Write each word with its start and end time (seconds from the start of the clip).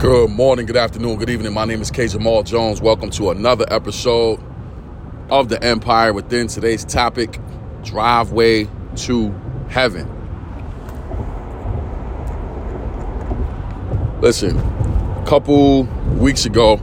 Good 0.00 0.30
morning, 0.30 0.64
good 0.64 0.78
afternoon, 0.78 1.18
good 1.18 1.28
evening. 1.28 1.52
My 1.52 1.66
name 1.66 1.82
is 1.82 1.90
K. 1.90 2.08
Jamal 2.08 2.42
Jones. 2.42 2.80
Welcome 2.80 3.10
to 3.10 3.32
another 3.32 3.66
episode 3.68 4.42
of 5.28 5.50
The 5.50 5.62
Empire 5.62 6.14
Within. 6.14 6.46
Today's 6.46 6.86
topic 6.86 7.38
Driveway 7.82 8.66
to 8.96 9.30
Heaven. 9.68 10.08
Listen, 14.22 14.56
a 14.58 15.24
couple 15.28 15.82
weeks 16.16 16.46
ago, 16.46 16.76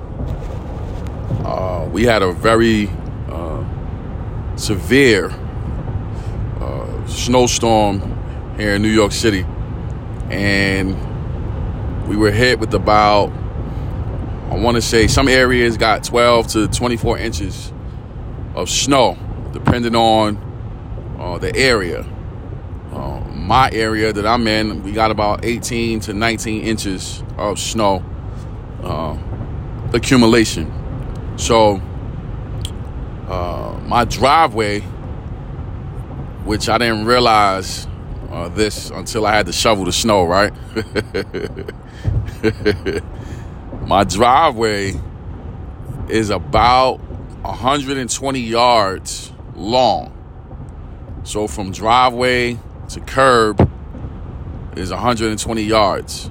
uh, 1.44 1.90
we 1.92 2.04
had 2.04 2.22
a 2.22 2.32
very 2.32 2.88
uh, 3.30 3.66
severe 4.58 5.32
uh, 6.62 7.08
snowstorm 7.08 8.00
here 8.60 8.76
in 8.76 8.84
New 8.84 8.92
York 8.92 9.12
City. 9.12 9.44
And 10.30 11.07
we 12.08 12.16
were 12.16 12.32
hit 12.32 12.60
with 12.60 12.74
about, 12.74 13.30
I 14.50 14.56
want 14.56 14.76
to 14.76 14.82
say, 14.82 15.08
some 15.08 15.28
areas 15.28 15.76
got 15.78 16.04
12 16.06 16.48
to 16.48 16.68
24 16.70 17.18
inches 17.18 17.74
of 18.56 18.70
snow, 18.70 19.18
depending 19.52 19.96
on 19.96 20.38
uh, 21.20 21.38
the 21.38 21.54
area. 21.56 22.06
Uh, 22.94 23.20
my 23.34 23.70
area 23.72 24.14
that 24.14 24.26
I'm 24.26 24.48
in, 24.48 24.84
we 24.84 24.94
got 24.94 25.12
about 25.12 25.44
18 25.44 26.00
to 26.02 26.14
19 26.14 26.64
inches 26.64 27.24
of 27.38 27.60
snow 27.60 28.04
uh, 28.84 29.18
accumulation. 29.94 30.72
So, 31.38 31.82
uh, 33.28 33.80
my 33.86 34.06
driveway, 34.06 34.80
which 36.46 36.70
I 36.70 36.78
didn't 36.78 37.06
realize 37.06 37.86
uh, 38.32 38.48
this 38.50 38.92
until 38.92 39.26
I 39.26 39.36
had 39.36 39.46
to 39.48 39.54
shovel 39.54 39.84
the 39.84 39.92
snow, 39.92 40.24
right? 40.24 40.54
My 43.86 44.04
driveway 44.04 45.00
is 46.10 46.30
about 46.30 46.98
120 47.42 48.40
yards 48.40 49.32
long. 49.56 50.14
So 51.24 51.48
from 51.48 51.72
driveway 51.72 52.58
to 52.90 53.00
curb 53.02 53.70
is 54.76 54.92
120 54.92 55.62
yards. 55.62 56.30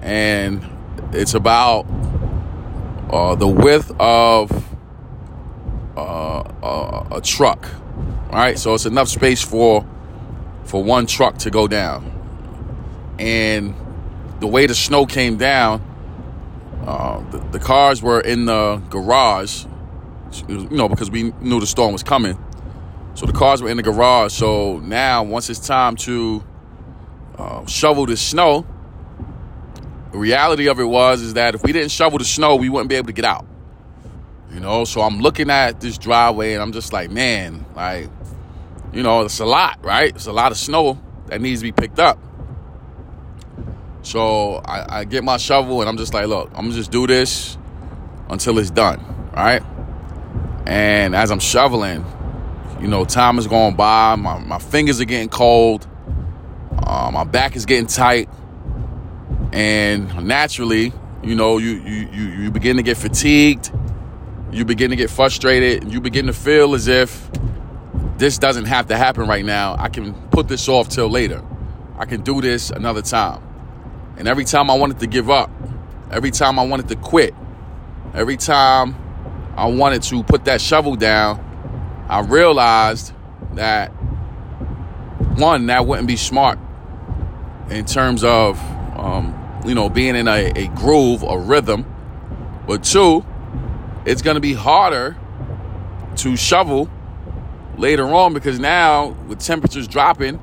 And 0.00 0.64
it's 1.12 1.34
about 1.34 1.86
uh, 3.10 3.34
the 3.34 3.48
width 3.48 3.92
of 4.00 4.50
uh, 5.96 6.42
a, 6.62 7.06
a 7.16 7.20
truck. 7.20 7.68
All 8.30 8.38
right, 8.38 8.58
so 8.58 8.74
it's 8.74 8.86
enough 8.86 9.08
space 9.08 9.42
for 9.42 9.86
for 10.64 10.82
one 10.82 11.06
truck 11.06 11.36
to 11.38 11.50
go 11.50 11.68
down. 11.68 12.08
And 13.18 13.74
the 14.42 14.48
way 14.48 14.66
the 14.66 14.74
snow 14.74 15.06
came 15.06 15.36
down, 15.36 15.80
uh, 16.84 17.20
the, 17.30 17.38
the, 17.52 17.58
cars 17.60 18.02
were 18.02 18.20
in 18.20 18.44
the 18.44 18.82
garage, 18.90 19.64
you 20.48 20.68
know, 20.68 20.88
because 20.88 21.12
we 21.12 21.30
knew 21.40 21.60
the 21.60 21.66
storm 21.66 21.92
was 21.92 22.02
coming. 22.02 22.36
So 23.14 23.24
the 23.24 23.32
cars 23.32 23.62
were 23.62 23.68
in 23.68 23.76
the 23.76 23.84
garage. 23.84 24.32
So 24.32 24.80
now, 24.80 25.22
once 25.22 25.48
it's 25.48 25.64
time 25.64 25.94
to 25.96 26.42
uh, 27.38 27.66
shovel 27.66 28.04
the 28.04 28.16
snow, 28.16 28.66
the 30.10 30.18
reality 30.18 30.68
of 30.68 30.80
it 30.80 30.86
was 30.86 31.22
is 31.22 31.34
that 31.34 31.54
if 31.54 31.62
we 31.62 31.70
didn't 31.70 31.92
shovel 31.92 32.18
the 32.18 32.24
snow, 32.24 32.56
we 32.56 32.68
wouldn't 32.68 32.88
be 32.88 32.96
able 32.96 33.06
to 33.06 33.12
get 33.12 33.24
out. 33.24 33.46
You 34.52 34.58
know, 34.58 34.84
so 34.84 35.02
I'm 35.02 35.20
looking 35.20 35.50
at 35.50 35.80
this 35.80 35.96
driveway 35.96 36.54
and 36.54 36.62
I'm 36.62 36.72
just 36.72 36.92
like, 36.92 37.12
man, 37.12 37.64
like, 37.76 38.10
you 38.92 39.04
know, 39.04 39.22
it's 39.22 39.38
a 39.38 39.46
lot, 39.46 39.78
right? 39.84 40.12
It's 40.12 40.26
a 40.26 40.32
lot 40.32 40.50
of 40.50 40.58
snow 40.58 41.00
that 41.28 41.40
needs 41.40 41.60
to 41.60 41.64
be 41.64 41.72
picked 41.72 42.00
up. 42.00 42.18
So 44.02 44.56
I, 44.64 45.00
I 45.00 45.04
get 45.04 45.24
my 45.24 45.36
shovel 45.36 45.80
and 45.80 45.88
I'm 45.88 45.96
just 45.96 46.12
like, 46.12 46.26
look, 46.26 46.50
I'm 46.50 46.66
gonna 46.66 46.74
just 46.74 46.90
do 46.90 47.06
this 47.06 47.56
until 48.28 48.58
it's 48.58 48.70
done, 48.70 49.04
right? 49.32 49.62
And 50.66 51.14
as 51.14 51.30
I'm 51.30 51.40
shoveling, 51.40 52.04
you 52.80 52.88
know, 52.88 53.04
time 53.04 53.38
is 53.38 53.46
going 53.46 53.76
by. 53.76 54.16
My, 54.16 54.38
my 54.38 54.58
fingers 54.58 55.00
are 55.00 55.04
getting 55.04 55.28
cold. 55.28 55.86
Uh, 56.84 57.10
my 57.12 57.24
back 57.24 57.54
is 57.54 57.64
getting 57.64 57.86
tight. 57.86 58.28
And 59.52 60.26
naturally, 60.26 60.92
you 61.22 61.34
know, 61.36 61.58
you, 61.58 61.70
you, 61.70 62.08
you, 62.12 62.24
you 62.42 62.50
begin 62.50 62.76
to 62.78 62.82
get 62.82 62.96
fatigued. 62.96 63.70
You 64.50 64.64
begin 64.64 64.90
to 64.90 64.96
get 64.96 65.10
frustrated. 65.10 65.92
You 65.92 66.00
begin 66.00 66.26
to 66.26 66.32
feel 66.32 66.74
as 66.74 66.88
if 66.88 67.30
this 68.18 68.38
doesn't 68.38 68.64
have 68.64 68.88
to 68.88 68.96
happen 68.96 69.28
right 69.28 69.44
now. 69.44 69.76
I 69.78 69.88
can 69.88 70.14
put 70.30 70.48
this 70.48 70.68
off 70.68 70.88
till 70.88 71.08
later. 71.08 71.42
I 71.98 72.04
can 72.04 72.22
do 72.22 72.40
this 72.40 72.70
another 72.70 73.02
time. 73.02 73.42
And 74.16 74.28
every 74.28 74.44
time 74.44 74.70
I 74.70 74.74
wanted 74.74 75.00
to 75.00 75.06
give 75.06 75.30
up, 75.30 75.50
every 76.10 76.30
time 76.30 76.58
I 76.58 76.66
wanted 76.66 76.88
to 76.88 76.96
quit, 76.96 77.34
every 78.14 78.36
time 78.36 78.96
I 79.56 79.66
wanted 79.66 80.02
to 80.04 80.22
put 80.22 80.44
that 80.44 80.60
shovel 80.60 80.96
down, 80.96 81.38
I 82.08 82.20
realized 82.20 83.12
that 83.54 83.88
one, 85.36 85.66
that 85.66 85.86
wouldn't 85.86 86.08
be 86.08 86.16
smart 86.16 86.58
in 87.70 87.86
terms 87.86 88.22
of, 88.22 88.60
um, 88.98 89.62
you 89.66 89.74
know, 89.74 89.88
being 89.88 90.14
in 90.14 90.28
a, 90.28 90.52
a 90.54 90.68
groove 90.68 91.24
or 91.24 91.40
rhythm. 91.40 91.86
But 92.66 92.84
two, 92.84 93.24
it's 94.04 94.22
going 94.22 94.34
to 94.34 94.40
be 94.40 94.52
harder 94.52 95.16
to 96.16 96.36
shovel 96.36 96.90
later 97.78 98.04
on 98.06 98.34
because 98.34 98.58
now 98.58 99.08
with 99.26 99.40
temperatures 99.40 99.88
dropping, 99.88 100.40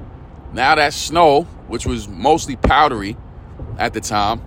now 0.53 0.75
that 0.75 0.93
snow, 0.93 1.43
which 1.67 1.85
was 1.85 2.07
mostly 2.07 2.55
powdery, 2.55 3.15
at 3.79 3.93
the 3.93 4.01
time. 4.01 4.41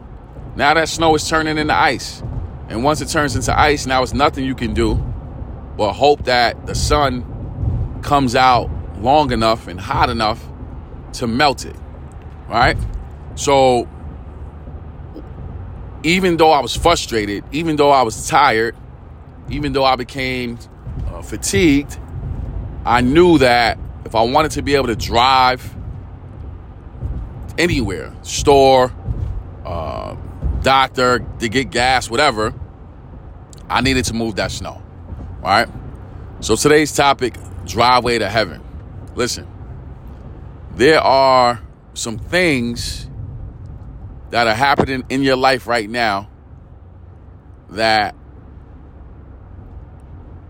Now 0.54 0.75
that 0.75 0.88
snow 0.88 1.15
is 1.15 1.28
turning 1.28 1.59
into 1.59 1.75
ice. 1.75 2.22
And 2.69 2.84
once 2.84 3.00
it 3.00 3.09
turns 3.09 3.34
into 3.34 3.59
ice, 3.59 3.87
now 3.87 4.03
it's 4.03 4.15
nothing 4.15 4.44
you 4.44 4.54
can 4.54 4.72
do 4.72 5.03
but 5.76 5.94
hope 5.94 6.25
that 6.25 6.66
the 6.66 6.75
sun 6.75 8.00
comes 8.03 8.34
out 8.34 8.70
long 8.98 9.32
enough 9.32 9.69
and 9.69 9.81
hot 9.81 10.10
enough 10.10 10.43
to 11.15 11.26
melt 11.26 11.65
it. 11.65 11.76
Right? 12.48 12.76
So 13.34 13.88
even 16.03 16.37
though 16.37 16.50
I 16.50 16.60
was 16.60 16.76
frustrated, 16.76 17.44
even 17.53 17.76
though 17.76 17.91
I 17.91 18.03
was 18.03 18.28
tired, 18.28 18.76
even 19.49 19.72
though 19.72 19.84
I 19.84 19.97
became 19.97 20.59
uh, 21.09 21.22
fatigued, 21.22 21.99
I 22.84 23.00
knew 23.00 23.38
that 23.38 23.78
if 24.04 24.14
I 24.14 24.22
wanted 24.22 24.53
to 24.53 24.62
be 24.62 24.75
able 24.75 24.88
to 24.88 24.97
drive 24.97 25.75
anywhere, 27.56 28.14
store, 28.22 28.93
uh, 29.65 30.17
doctor 30.62 31.27
to 31.39 31.49
get 31.49 31.71
gas, 31.71 32.11
whatever, 32.11 32.55
I 33.69 33.81
needed 33.81 34.05
to 34.06 34.15
move 34.15 34.37
that 34.37 34.50
snow. 34.50 34.83
All 35.43 35.50
right. 35.50 35.69
So 36.41 36.56
today's 36.56 36.95
topic 36.95 37.34
driveway 37.65 38.19
to 38.19 38.28
heaven. 38.28 38.62
Listen, 39.15 39.47
there 40.75 41.00
are 41.00 41.61
some 41.95 42.19
things 42.19 43.09
that 44.31 44.47
are 44.47 44.55
happening 44.55 45.05
in 45.09 45.23
your 45.23 45.37
life 45.37 45.67
right 45.67 45.89
now 45.89 46.31
that 47.71 48.15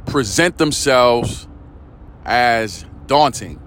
present 0.07 0.59
themselves 0.59 1.49
as 2.25 2.85
daunting. 3.07 3.61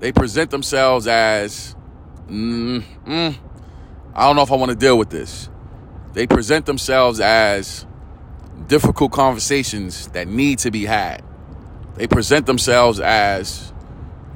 They 0.00 0.12
present 0.12 0.50
themselves 0.50 1.06
as, 1.06 1.74
mm, 2.28 2.82
mm, 3.06 3.36
I 4.16 4.26
don't 4.26 4.34
know 4.34 4.42
if 4.42 4.50
I 4.50 4.56
want 4.56 4.70
to 4.70 4.76
deal 4.76 4.96
with 4.96 5.10
this. 5.10 5.50
They 6.14 6.26
present 6.26 6.64
themselves 6.64 7.20
as 7.20 7.84
difficult 8.66 9.12
conversations 9.12 10.08
that 10.08 10.26
need 10.26 10.60
to 10.60 10.70
be 10.70 10.86
had. 10.86 11.22
They 11.96 12.06
present 12.06 12.46
themselves 12.46 12.98
as 12.98 13.74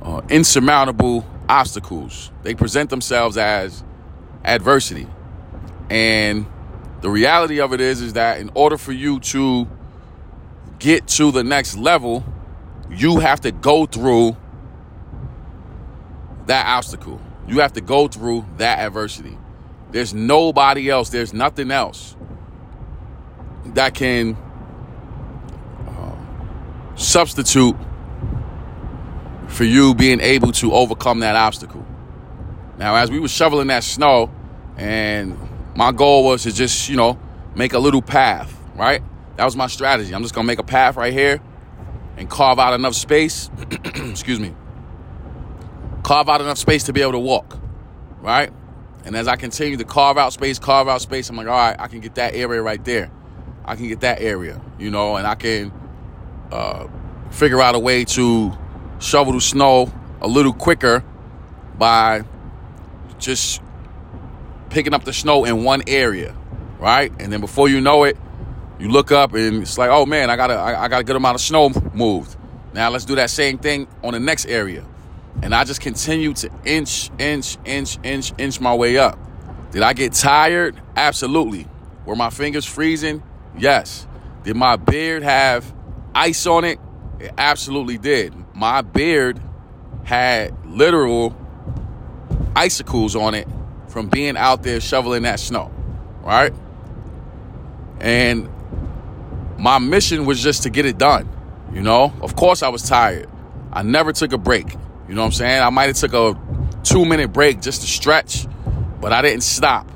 uh, 0.03 0.21
insurmountable 0.29 1.27
obstacles. 1.49 2.31
They 2.43 2.55
present 2.55 2.91
themselves 2.91 3.39
as 3.39 3.83
adversity. 4.45 5.07
And 5.89 6.45
the 7.01 7.09
reality 7.09 7.59
of 7.59 7.73
it 7.73 7.81
is 7.81 8.03
is 8.03 8.13
that 8.13 8.39
in 8.39 8.51
order 8.55 8.77
for 8.77 8.93
you 8.93 9.19
to 9.21 9.67
get 10.79 11.07
to 11.09 11.31
the 11.33 11.43
next 11.43 11.79
level, 11.79 12.23
you 12.91 13.21
have 13.21 13.41
to 13.41 13.51
go 13.51 13.87
through 13.87 14.37
that 16.45 16.67
obstacle. 16.67 17.19
You 17.49 17.61
have 17.61 17.73
to 17.73 17.81
go 17.81 18.09
through 18.09 18.45
that 18.59 18.81
adversity. 18.81 19.39
There's 19.93 20.15
nobody 20.15 20.89
else, 20.89 21.11
there's 21.11 21.33
nothing 21.33 21.71
else 21.71 22.17
that 23.67 23.95
can 23.95 24.37
uh, 25.87 26.97
substitute 26.97 27.77
for 29.49 29.65
you 29.65 29.95
being 29.95 30.21
able 30.21 30.53
to 30.53 30.73
overcome 30.73 31.21
that 31.21 31.37
obstacle. 31.37 31.85
Now, 32.79 32.97
as 32.97 33.11
we 33.11 33.19
were 33.19 33.29
shoveling 33.29 33.67
that 33.67 33.85
snow, 33.85 34.31
and 34.77 35.37
my 35.75 35.93
goal 35.93 36.25
was 36.25 36.45
to 36.45 36.53
just, 36.53 36.89
you 36.89 36.97
know, 36.97 37.19
make 37.55 37.73
a 37.73 37.79
little 37.79 38.03
path, 38.03 38.57
right? 38.75 39.03
That 39.37 39.45
was 39.45 39.57
my 39.57 39.67
strategy. 39.67 40.15
I'm 40.15 40.23
just 40.23 40.35
gonna 40.35 40.47
make 40.47 40.59
a 40.59 40.65
path 40.65 40.97
right 40.97 41.13
here 41.13 41.41
and 42.17 42.29
carve 42.31 42.59
out 42.59 42.75
enough 42.75 42.95
space, 42.95 43.51
excuse 43.85 44.39
me, 44.39 44.55
carve 46.03 46.29
out 46.29 46.41
enough 46.41 46.59
space 46.59 46.85
to 46.85 46.93
be 46.93 47.03
able 47.03 47.13
to 47.13 47.19
walk, 47.19 47.59
right? 48.21 48.53
And 49.05 49.17
as 49.17 49.29
I 49.29 49.37
continue 49.37 49.77
to 49.77 49.85
carve 49.85 50.19
out 50.19 50.33
space, 50.33 50.59
carve 50.59 50.89
out 50.89 51.01
space, 51.01 51.31
I'm 51.31 51.37
like, 51.37 51.47
all 51.47 51.53
right, 51.53 51.77
I 51.79 51.89
can 51.89 52.01
get 52.01 52.17
that 52.17 52.35
area 52.35 52.63
right 52.63 52.85
there. 52.85 53.11
I 53.65 53.77
can 53.77 53.89
get 53.89 54.01
that 54.01 54.21
area, 54.21 54.61
you 54.79 54.91
know, 54.91 55.17
and 55.17 55.27
I 55.27 55.35
can 55.35 55.73
uh, 56.51 56.87
figure 57.31 57.61
out 57.61 57.75
a 57.75 57.79
way 57.79 58.05
to 58.05 58.53
shovel 58.99 59.33
the 59.33 59.41
snow 59.41 59.93
a 60.21 60.29
little 60.29 60.53
quicker 60.53 61.05
by 61.79 62.25
just 63.19 63.63
picking 64.69 64.95
up 64.95 65.05
the 65.05 65.13
snow 65.13 65.45
in 65.45 65.65
one 65.65 65.83
area, 65.87 66.35
right? 66.79 67.13
And 67.19 67.33
then 67.33 67.41
before 67.41 67.69
you 67.69 67.81
know 67.81 68.05
it, 68.05 68.17
you 68.79 68.89
look 68.89 69.13
up 69.13 69.35
and 69.35 69.63
it's 69.63 69.79
like, 69.79 69.91
oh 69.91 70.07
man, 70.07 70.31
I 70.31 70.37
gotta, 70.37 70.55
I, 70.55 70.85
I 70.85 70.89
got 70.89 71.01
a 71.01 71.05
good 71.05 71.17
amount 71.17 71.35
of 71.35 71.41
snow 71.41 71.71
moved. 71.93 72.37
Now 72.73 72.91
let's 72.91 73.05
do 73.05 73.15
that 73.17 73.31
same 73.31 73.59
thing 73.59 73.89
on 74.03 74.13
the 74.13 74.21
next 74.21 74.47
area. 74.47 74.85
And 75.43 75.55
I 75.55 75.65
just 75.65 75.81
continued 75.81 76.37
to 76.37 76.51
inch, 76.65 77.11
inch, 77.19 77.57
inch, 77.65 77.99
inch, 78.03 78.33
inch 78.39 78.61
my 78.61 78.75
way 78.75 78.99
up. 78.99 79.19
Did 79.71 79.83
I 79.83 79.93
get 79.93 80.13
tired? 80.13 80.81
Absolutely. 80.97 81.67
Were 82.05 82.17
my 82.17 82.31
fingers 82.31 82.67
freezing? 82.67 83.23
Yes. 83.57 84.07
Did 84.43 84.57
my 84.57 84.77
beard 84.77 85.23
have 85.23 85.73
ice 86.15 86.47
on 86.47 86.65
it? 86.65 86.79
It 87.19 87.33
absolutely 87.39 87.99
did. 87.99 88.35
My 88.55 88.83
beard 88.83 89.41
had 90.05 90.55
literal 90.67 91.37
icicles 92.57 93.15
on 93.15 93.35
it 93.35 93.47
from 93.89 94.09
being 94.09 94.37
out 94.37 94.63
there 94.63 94.81
shoveling 94.81 95.23
that 95.23 95.41
snow, 95.41 95.71
right? 96.23 96.53
And 98.01 98.49
my 99.59 99.79
mission 99.79 100.25
was 100.25 100.43
just 100.43 100.63
to 100.63 100.71
get 100.71 100.87
it 100.87 100.99
done. 100.99 101.29
You 101.73 101.83
know, 101.83 102.13
of 102.23 102.35
course 102.35 102.63
I 102.63 102.69
was 102.69 102.83
tired. 102.83 103.29
I 103.73 103.83
never 103.83 104.13
took 104.13 104.33
a 104.33 104.39
break. 104.39 104.75
You 105.11 105.17
know 105.17 105.23
what 105.23 105.27
I'm 105.27 105.33
saying? 105.33 105.61
I 105.61 105.71
might 105.71 105.89
have 105.89 105.97
took 105.97 106.13
a 106.13 106.41
two 106.85 107.05
minute 107.05 107.33
break 107.33 107.61
just 107.61 107.81
to 107.81 107.89
stretch, 107.89 108.47
but 109.01 109.13
I 109.13 109.23
didn't 109.23 109.43
stop. 109.43 109.91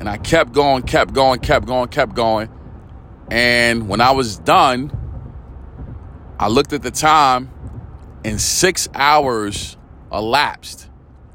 And 0.00 0.08
I 0.08 0.16
kept 0.16 0.50
going, 0.50 0.82
kept 0.82 1.12
going, 1.14 1.38
kept 1.38 1.66
going, 1.66 1.86
kept 1.86 2.14
going. 2.14 2.48
And 3.30 3.88
when 3.88 4.00
I 4.00 4.10
was 4.10 4.38
done, 4.38 4.90
I 6.36 6.48
looked 6.48 6.72
at 6.72 6.82
the 6.82 6.90
time 6.90 7.48
and 8.24 8.40
six 8.40 8.88
hours 8.92 9.76
elapsed 10.10 10.90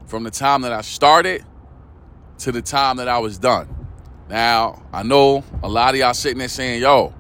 from 0.08 0.24
the 0.24 0.32
time 0.32 0.64
that 0.64 0.74
I 0.74 0.82
started 0.82 1.46
to 2.40 2.52
the 2.52 2.62
time 2.62 2.98
that 2.98 3.08
I 3.08 3.20
was 3.20 3.38
done. 3.38 3.88
Now, 4.28 4.84
I 4.92 5.04
know 5.04 5.46
a 5.64 5.70
lot 5.70 5.94
of 5.94 6.02
y'all 6.02 6.14
sitting 6.14 6.40
there 6.40 6.50
saying, 6.50 6.82
yo, 6.82 7.14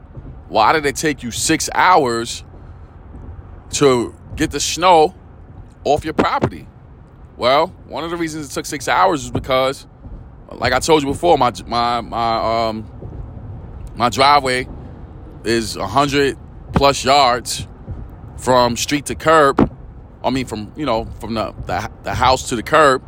why 0.50 0.74
did 0.74 0.86
it 0.86 0.98
take 0.98 1.24
you 1.24 1.31
six 1.31 1.69
hours 1.74 2.44
to 3.69 4.13
get 4.36 4.51
the 4.51 4.59
snow 4.59 5.15
off 5.86 6.04
your 6.04 6.14
property? 6.14 6.68
Well, 7.38 7.68
one 7.88 8.04
of 8.04 8.12
the 8.12 8.18
reasons 8.18 8.50
it 8.50 8.54
took 8.54 8.66
six 8.66 8.88
hours 8.88 9.24
is 9.24 9.32
because, 9.32 9.88
like 10.52 10.74
I 10.74 10.80
told 10.80 11.04
you 11.04 11.08
before, 11.08 11.38
my 11.38 11.54
my 11.66 12.02
my 12.02 12.68
um 12.68 12.92
my 13.96 14.10
driveway 14.10 14.68
is 15.44 15.76
hundred 15.76 16.38
plus 16.74 17.04
yards 17.04 17.68
from 18.38 18.76
street 18.76 19.06
to 19.08 19.16
curb. 19.16 19.72
I 20.24 20.30
mean, 20.30 20.46
from 20.46 20.74
you 20.76 20.86
know, 20.86 21.06
from 21.20 21.34
the, 21.36 21.54
the 21.66 21.90
the 22.04 22.14
house 22.14 22.50
to 22.50 22.56
the 22.56 22.64
curb. 22.64 23.04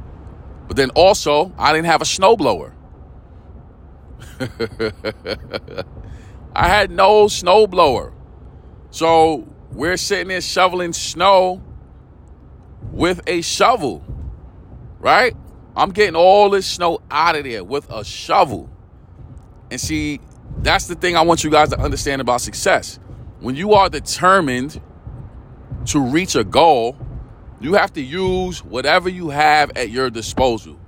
But 0.68 0.76
then 0.76 0.90
also, 0.92 1.54
I 1.58 1.72
didn't 1.72 1.86
have 1.86 2.02
a 2.02 2.06
snowblower. 2.06 2.74
I 6.56 6.68
had 6.68 6.92
no 6.92 7.26
snowblower. 7.26 8.14
So 8.90 9.48
we're 9.72 9.96
sitting 9.98 10.28
there 10.28 10.42
shoveling 10.42 10.92
snow 10.92 11.62
with 12.98 13.22
a 13.28 13.42
shovel, 13.42 14.04
right? 14.98 15.36
I'm 15.76 15.92
getting 15.92 16.16
all 16.16 16.50
this 16.50 16.66
snow 16.66 17.00
out 17.12 17.36
of 17.36 17.44
there 17.44 17.64
with 17.64 17.88
a 17.92 18.04
shovel. 18.04 18.72
And 19.70 19.80
see, 19.80 20.20
that's 20.58 20.88
the 20.88 20.96
thing 20.96 21.16
I 21.16 21.22
want 21.22 21.44
you 21.44 21.52
guys 21.52 21.70
to 21.70 21.80
understand 21.80 22.22
about 22.22 22.42
success. 22.42 23.00
When 23.40 23.56
you 23.56 23.74
are 23.74 23.88
determined 23.88 24.82
to 25.86 26.00
reach 26.00 26.36
a 26.36 26.44
goal, 26.44 26.98
you 27.62 27.76
have 27.76 27.94
to 27.94 28.02
use 28.02 28.64
whatever 28.64 29.10
you 29.10 29.30
have 29.30 29.72
at 29.78 29.92
your 29.92 30.10
disposal. 30.10 30.80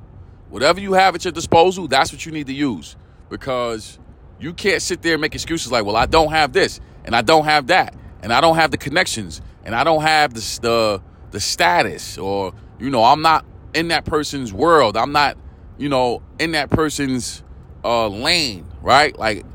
Whatever 0.49 0.79
you 0.79 0.93
have 0.93 1.13
at 1.13 1.23
your 1.23 1.31
disposal, 1.31 1.87
that's 1.87 2.11
what 2.11 2.25
you 2.25 2.31
need 2.31 2.47
to 2.47 2.53
use 2.53 2.95
because 3.29 3.99
you 4.39 4.53
can't 4.53 4.81
sit 4.81 5.03
there 5.03 5.13
and 5.13 5.21
make 5.21 5.35
excuses 5.35 5.71
like, 5.71 5.85
well, 5.85 5.95
I 5.95 6.07
don't 6.07 6.31
have 6.31 6.53
this 6.53 6.81
and 7.05 7.15
I 7.15 7.21
don't 7.21 7.45
have 7.45 7.67
that 7.67 7.93
and 8.23 8.33
I 8.33 8.41
don't 8.41 8.55
have 8.55 8.71
the 8.71 8.77
connections 8.77 9.43
and 9.63 9.75
I 9.75 9.83
don't 9.83 10.01
have 10.01 10.33
the 10.33 10.59
the, 10.63 11.01
the 11.31 11.39
status 11.39 12.17
or 12.17 12.53
you 12.79 12.89
know 12.89 13.03
I'm 13.03 13.21
not 13.21 13.45
in 13.73 13.89
that 13.89 14.05
person's 14.05 14.53
world. 14.53 14.97
I'm 14.97 15.11
not 15.11 15.37
you 15.77 15.89
know 15.89 16.21
in 16.39 16.51
that 16.51 16.69
person's 16.69 17.43
uh, 17.83 18.07
lane, 18.07 18.67
right? 18.81 19.17
Like 19.17 19.45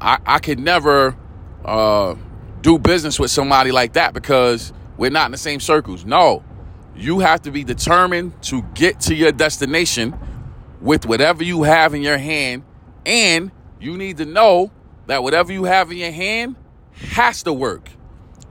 I 0.00 0.18
I 0.26 0.38
could 0.38 0.58
never 0.58 1.16
uh, 1.64 2.14
do 2.62 2.78
business 2.78 3.18
with 3.18 3.30
somebody 3.30 3.72
like 3.72 3.94
that 3.94 4.14
because 4.14 4.72
we're 4.96 5.10
not 5.10 5.26
in 5.26 5.32
the 5.32 5.38
same 5.38 5.60
circles. 5.60 6.04
No, 6.04 6.44
you 6.94 7.20
have 7.20 7.42
to 7.42 7.50
be 7.50 7.64
determined 7.64 8.40
to 8.44 8.62
get 8.74 9.00
to 9.00 9.14
your 9.14 9.32
destination 9.32 10.14
with 10.80 11.06
whatever 11.06 11.44
you 11.44 11.62
have 11.62 11.94
in 11.94 12.02
your 12.02 12.18
hand 12.18 12.62
and 13.06 13.50
you 13.80 13.96
need 13.96 14.18
to 14.18 14.24
know 14.24 14.70
that 15.06 15.22
whatever 15.22 15.52
you 15.52 15.64
have 15.64 15.90
in 15.90 15.98
your 15.98 16.12
hand 16.12 16.56
has 16.92 17.42
to 17.44 17.52
work. 17.52 17.90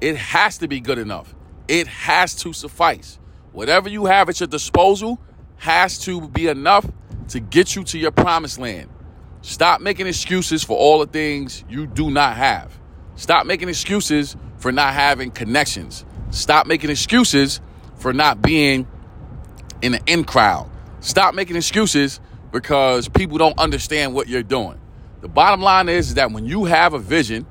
It 0.01 0.15
has 0.17 0.57
to 0.59 0.67
be 0.67 0.79
good 0.79 0.97
enough. 0.97 1.33
It 1.69 1.85
has 1.85 2.33
to 2.37 2.51
suffice. 2.51 3.19
Whatever 3.51 3.89
you 3.89 4.07
have 4.07 4.27
at 4.27 4.39
your 4.39 4.47
disposal 4.47 5.21
has 5.57 5.99
to 5.99 6.27
be 6.27 6.47
enough 6.47 6.83
to 7.27 7.39
get 7.39 7.75
you 7.75 7.83
to 7.83 7.99
your 7.99 8.09
promised 8.09 8.57
land. 8.57 8.89
Stop 9.41 9.79
making 9.79 10.07
excuses 10.07 10.63
for 10.63 10.75
all 10.75 10.97
the 10.97 11.05
things 11.05 11.63
you 11.69 11.85
do 11.85 12.09
not 12.09 12.35
have. 12.37 12.77
Stop 13.15 13.45
making 13.45 13.69
excuses 13.69 14.35
for 14.57 14.71
not 14.71 14.95
having 14.95 15.29
connections. 15.29 16.05
Stop 16.31 16.65
making 16.65 16.89
excuses 16.89 17.61
for 17.97 18.13
not 18.13 18.41
being 18.41 18.87
in 19.83 19.91
the 19.91 20.01
in 20.07 20.23
crowd. 20.23 20.71
Stop 21.01 21.35
making 21.35 21.55
excuses 21.55 22.19
because 22.51 23.07
people 23.07 23.37
don't 23.37 23.59
understand 23.59 24.15
what 24.15 24.27
you're 24.27 24.41
doing. 24.41 24.81
The 25.21 25.27
bottom 25.29 25.61
line 25.61 25.87
is, 25.87 26.07
is 26.07 26.13
that 26.15 26.31
when 26.31 26.45
you 26.45 26.65
have 26.65 26.95
a 26.95 26.99
vision, 26.99 27.45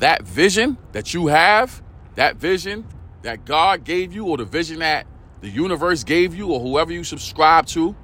that 0.00 0.22
vision 0.22 0.76
that 0.92 1.14
you 1.14 1.28
have, 1.28 1.82
that 2.16 2.36
vision 2.36 2.84
that 3.24 3.44
God 3.44 3.84
gave 3.84 4.12
you, 4.12 4.26
or 4.26 4.36
the 4.36 4.44
vision 4.44 4.78
that 4.78 5.06
the 5.40 5.48
universe 5.48 6.04
gave 6.04 6.34
you, 6.34 6.52
or 6.52 6.60
whoever 6.60 6.92
you 6.92 7.04
subscribe 7.04 7.66
to, 7.66 7.96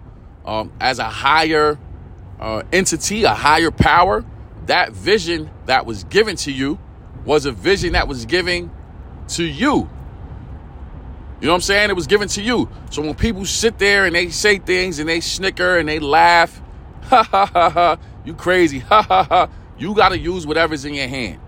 um, 0.44 0.72
as 0.80 0.98
a 0.98 1.04
higher 1.04 1.78
uh, 2.40 2.62
entity, 2.72 3.24
a 3.24 3.34
higher 3.34 3.70
power, 3.70 4.24
that 4.66 4.92
vision 4.92 5.50
that 5.66 5.86
was 5.86 6.04
given 6.04 6.36
to 6.36 6.52
you 6.52 6.78
was 7.24 7.44
a 7.44 7.52
vision 7.52 7.92
that 7.92 8.08
was 8.08 8.24
given 8.24 8.70
to 9.28 9.44
you. 9.44 9.88
You 11.40 11.46
know 11.46 11.52
what 11.52 11.56
I'm 11.56 11.60
saying? 11.62 11.90
It 11.90 11.96
was 11.96 12.06
given 12.06 12.28
to 12.28 12.42
you. 12.42 12.68
So 12.90 13.02
when 13.02 13.14
people 13.14 13.44
sit 13.44 13.78
there 13.78 14.06
and 14.06 14.14
they 14.14 14.30
say 14.30 14.58
things 14.58 14.98
and 14.98 15.08
they 15.08 15.20
snicker 15.20 15.78
and 15.78 15.88
they 15.88 15.98
laugh, 15.98 16.60
ha 17.02 17.22
ha 17.22 17.46
ha 17.46 17.70
ha, 17.70 17.98
you 18.24 18.34
crazy, 18.34 18.78
ha 18.90 19.02
ha 19.02 19.24
ha, 19.24 19.48
you 19.78 19.94
got 19.94 20.10
to 20.10 20.18
use 20.18 20.46
whatever's 20.46 20.84
in 20.84 20.94
your 20.94 21.08
hand. 21.08 21.40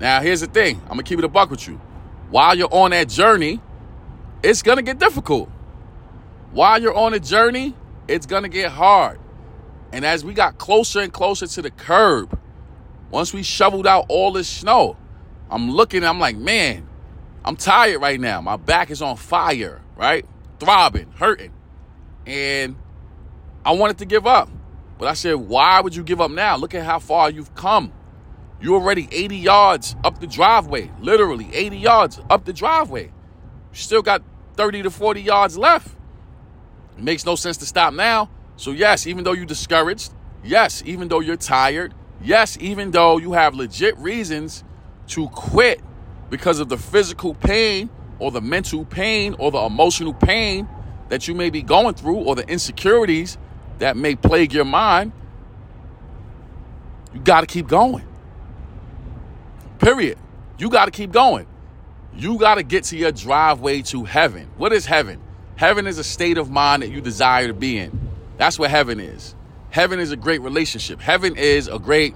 Now, 0.00 0.20
here's 0.20 0.40
the 0.40 0.46
thing 0.46 0.80
I'm 0.82 0.88
going 0.88 0.98
to 0.98 1.04
keep 1.04 1.18
it 1.18 1.24
a 1.24 1.28
buck 1.28 1.50
with 1.50 1.66
you. 1.66 1.80
While 2.30 2.56
you're 2.56 2.72
on 2.72 2.90
that 2.90 3.08
journey, 3.08 3.60
it's 4.42 4.62
going 4.62 4.76
to 4.76 4.82
get 4.82 4.98
difficult. 4.98 5.48
While 6.52 6.80
you're 6.80 6.94
on 6.94 7.14
a 7.14 7.20
journey, 7.20 7.74
it's 8.08 8.26
going 8.26 8.42
to 8.42 8.48
get 8.48 8.70
hard. 8.70 9.20
And 9.92 10.04
as 10.04 10.24
we 10.24 10.34
got 10.34 10.58
closer 10.58 11.00
and 11.00 11.12
closer 11.12 11.46
to 11.46 11.62
the 11.62 11.70
curb, 11.70 12.38
once 13.10 13.32
we 13.32 13.42
shoveled 13.42 13.86
out 13.86 14.06
all 14.08 14.32
this 14.32 14.48
snow, 14.48 14.96
I'm 15.50 15.70
looking, 15.70 16.04
I'm 16.04 16.18
like, 16.18 16.36
man, 16.36 16.88
I'm 17.44 17.56
tired 17.56 18.00
right 18.00 18.18
now. 18.18 18.40
My 18.40 18.56
back 18.56 18.90
is 18.90 19.00
on 19.00 19.16
fire, 19.16 19.80
right? 19.96 20.26
Throbbing, 20.58 21.12
hurting. 21.16 21.52
And 22.26 22.76
I 23.64 23.72
wanted 23.72 23.98
to 23.98 24.04
give 24.04 24.26
up. 24.26 24.48
But 24.98 25.08
I 25.08 25.14
said, 25.14 25.34
why 25.34 25.80
would 25.80 25.94
you 25.94 26.02
give 26.02 26.20
up 26.20 26.30
now? 26.30 26.56
Look 26.56 26.74
at 26.74 26.84
how 26.84 26.98
far 26.98 27.30
you've 27.30 27.54
come. 27.54 27.92
You're 28.60 28.80
already 28.80 29.08
80 29.10 29.36
yards 29.36 29.96
up 30.02 30.20
the 30.20 30.26
driveway, 30.26 30.90
literally 31.00 31.48
80 31.52 31.76
yards 31.76 32.20
up 32.30 32.44
the 32.44 32.52
driveway. 32.52 33.04
You 33.04 33.12
still 33.72 34.02
got 34.02 34.22
30 34.54 34.84
to 34.84 34.90
40 34.90 35.20
yards 35.20 35.58
left. 35.58 35.88
It 36.96 37.04
makes 37.04 37.26
no 37.26 37.36
sense 37.36 37.58
to 37.58 37.66
stop 37.66 37.92
now. 37.92 38.30
So, 38.56 38.70
yes, 38.70 39.06
even 39.06 39.24
though 39.24 39.32
you're 39.32 39.44
discouraged, 39.44 40.14
yes, 40.42 40.82
even 40.86 41.08
though 41.08 41.20
you're 41.20 41.36
tired, 41.36 41.92
yes, 42.22 42.56
even 42.58 42.90
though 42.90 43.18
you 43.18 43.32
have 43.32 43.54
legit 43.54 43.98
reasons 43.98 44.64
to 45.08 45.28
quit 45.28 45.80
because 46.30 46.58
of 46.58 46.70
the 46.70 46.78
physical 46.78 47.34
pain 47.34 47.90
or 48.18 48.30
the 48.30 48.40
mental 48.40 48.86
pain 48.86 49.36
or 49.38 49.50
the 49.50 49.60
emotional 49.60 50.14
pain 50.14 50.66
that 51.10 51.28
you 51.28 51.34
may 51.34 51.50
be 51.50 51.60
going 51.60 51.94
through 51.94 52.16
or 52.16 52.34
the 52.34 52.48
insecurities 52.48 53.36
that 53.78 53.96
may 53.96 54.14
plague 54.16 54.54
your 54.54 54.64
mind, 54.64 55.12
you 57.12 57.20
got 57.20 57.42
to 57.42 57.46
keep 57.46 57.68
going. 57.68 58.05
Period. 59.78 60.18
You 60.58 60.70
got 60.70 60.86
to 60.86 60.90
keep 60.90 61.12
going. 61.12 61.46
You 62.14 62.38
got 62.38 62.54
to 62.54 62.62
get 62.62 62.84
to 62.84 62.96
your 62.96 63.12
driveway 63.12 63.82
to 63.82 64.04
heaven. 64.04 64.48
What 64.56 64.72
is 64.72 64.86
heaven? 64.86 65.20
Heaven 65.56 65.86
is 65.86 65.98
a 65.98 66.04
state 66.04 66.38
of 66.38 66.50
mind 66.50 66.82
that 66.82 66.90
you 66.90 67.00
desire 67.00 67.48
to 67.48 67.54
be 67.54 67.78
in. 67.78 68.10
That's 68.38 68.58
what 68.58 68.70
heaven 68.70 69.00
is. 69.00 69.34
Heaven 69.70 70.00
is 70.00 70.12
a 70.12 70.16
great 70.16 70.40
relationship. 70.40 71.00
Heaven 71.00 71.36
is 71.36 71.68
a 71.68 71.78
great 71.78 72.14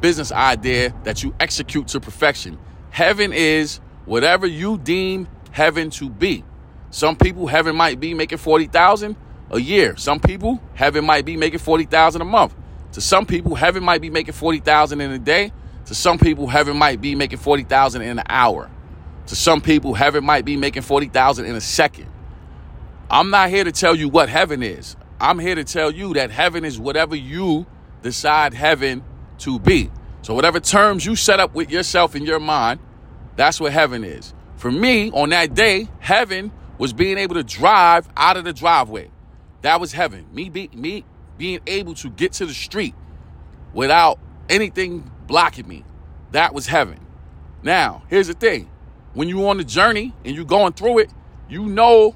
business 0.00 0.32
idea 0.32 0.94
that 1.04 1.22
you 1.22 1.34
execute 1.40 1.88
to 1.88 2.00
perfection. 2.00 2.58
Heaven 2.90 3.32
is 3.32 3.80
whatever 4.04 4.46
you 4.46 4.78
deem 4.78 5.28
heaven 5.50 5.90
to 5.90 6.08
be. 6.08 6.44
Some 6.90 7.16
people 7.16 7.46
heaven 7.46 7.76
might 7.76 8.00
be 8.00 8.14
making 8.14 8.38
40,000 8.38 9.16
a 9.50 9.60
year. 9.60 9.96
Some 9.96 10.20
people 10.20 10.60
heaven 10.74 11.04
might 11.04 11.24
be 11.24 11.36
making 11.36 11.58
40,000 11.58 12.20
a 12.20 12.24
month. 12.24 12.54
To 12.92 13.00
some 13.00 13.26
people 13.26 13.54
heaven 13.54 13.84
might 13.84 14.00
be 14.00 14.10
making 14.10 14.34
40,000 14.34 15.00
in 15.00 15.10
a 15.12 15.18
day. 15.18 15.52
To 15.90 15.96
some 15.96 16.20
people 16.20 16.46
heaven 16.46 16.76
might 16.76 17.00
be 17.00 17.16
making 17.16 17.40
40,000 17.40 18.02
in 18.02 18.20
an 18.20 18.24
hour. 18.28 18.70
To 19.26 19.34
some 19.34 19.60
people 19.60 19.92
heaven 19.92 20.24
might 20.24 20.44
be 20.44 20.56
making 20.56 20.82
40,000 20.82 21.46
in 21.46 21.56
a 21.56 21.60
second. 21.60 22.06
I'm 23.10 23.30
not 23.30 23.50
here 23.50 23.64
to 23.64 23.72
tell 23.72 23.96
you 23.96 24.08
what 24.08 24.28
heaven 24.28 24.62
is. 24.62 24.94
I'm 25.20 25.40
here 25.40 25.56
to 25.56 25.64
tell 25.64 25.90
you 25.90 26.14
that 26.14 26.30
heaven 26.30 26.64
is 26.64 26.78
whatever 26.78 27.16
you 27.16 27.66
decide 28.02 28.54
heaven 28.54 29.02
to 29.38 29.58
be. 29.58 29.90
So, 30.22 30.32
whatever 30.32 30.60
terms 30.60 31.04
you 31.04 31.16
set 31.16 31.40
up 31.40 31.56
with 31.56 31.72
yourself 31.72 32.14
in 32.14 32.24
your 32.24 32.38
mind, 32.38 32.78
that's 33.34 33.60
what 33.60 33.72
heaven 33.72 34.04
is. 34.04 34.32
For 34.58 34.70
me, 34.70 35.10
on 35.10 35.30
that 35.30 35.54
day, 35.54 35.88
heaven 35.98 36.52
was 36.78 36.92
being 36.92 37.18
able 37.18 37.34
to 37.34 37.42
drive 37.42 38.08
out 38.16 38.36
of 38.36 38.44
the 38.44 38.52
driveway. 38.52 39.10
That 39.62 39.80
was 39.80 39.90
heaven. 39.90 40.26
Me, 40.32 40.50
be, 40.50 40.70
me 40.72 41.04
being 41.36 41.58
able 41.66 41.94
to 41.94 42.10
get 42.10 42.34
to 42.34 42.46
the 42.46 42.54
street 42.54 42.94
without 43.74 44.20
anything 44.50 45.10
blocking 45.26 45.66
me. 45.66 45.84
That 46.32 46.52
was 46.52 46.66
heaven. 46.66 46.98
Now, 47.62 48.02
here's 48.08 48.26
the 48.26 48.34
thing 48.34 48.70
when 49.14 49.28
you're 49.28 49.48
on 49.48 49.56
the 49.56 49.64
journey 49.64 50.14
and 50.24 50.36
you're 50.36 50.44
going 50.44 50.72
through 50.72 50.98
it, 50.98 51.10
you 51.48 51.66
know 51.66 52.14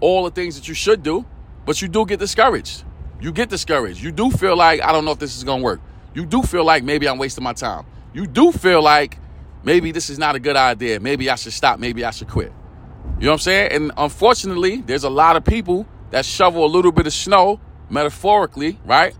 all 0.00 0.24
the 0.24 0.30
things 0.30 0.56
that 0.56 0.68
you 0.68 0.74
should 0.74 1.02
do, 1.02 1.24
but 1.64 1.80
you 1.80 1.88
do 1.88 2.04
get 2.04 2.18
discouraged. 2.18 2.84
You 3.20 3.32
get 3.32 3.48
discouraged. 3.48 4.02
You 4.02 4.12
do 4.12 4.30
feel 4.30 4.56
like, 4.56 4.82
I 4.82 4.92
don't 4.92 5.04
know 5.04 5.12
if 5.12 5.18
this 5.18 5.36
is 5.36 5.44
going 5.44 5.60
to 5.60 5.64
work. 5.64 5.80
You 6.14 6.26
do 6.26 6.42
feel 6.42 6.64
like 6.64 6.84
maybe 6.84 7.08
I'm 7.08 7.18
wasting 7.18 7.42
my 7.42 7.54
time. 7.54 7.86
You 8.12 8.26
do 8.26 8.52
feel 8.52 8.82
like 8.82 9.18
maybe 9.62 9.92
this 9.92 10.10
is 10.10 10.18
not 10.18 10.34
a 10.34 10.38
good 10.38 10.56
idea. 10.56 11.00
Maybe 11.00 11.30
I 11.30 11.36
should 11.36 11.54
stop. 11.54 11.78
Maybe 11.78 12.04
I 12.04 12.10
should 12.10 12.28
quit. 12.28 12.52
You 13.18 13.26
know 13.26 13.30
what 13.30 13.34
I'm 13.34 13.38
saying? 13.38 13.72
And 13.72 13.92
unfortunately, 13.96 14.82
there's 14.82 15.04
a 15.04 15.10
lot 15.10 15.36
of 15.36 15.44
people 15.44 15.86
that 16.10 16.24
shovel 16.24 16.64
a 16.64 16.68
little 16.68 16.92
bit 16.92 17.06
of 17.06 17.12
snow, 17.12 17.60
metaphorically, 17.88 18.78
right? 18.84 19.16